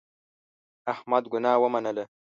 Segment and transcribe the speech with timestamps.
[0.93, 2.03] احمد ګناه ومنله.